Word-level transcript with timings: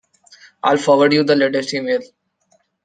I'll 0.63 0.77
forward 0.77 1.13
you 1.13 1.23
the 1.23 1.35
latest 1.35 1.75
email. 1.75 2.01